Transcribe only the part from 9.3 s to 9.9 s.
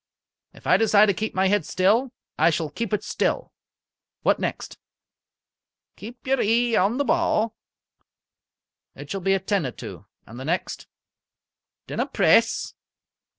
attended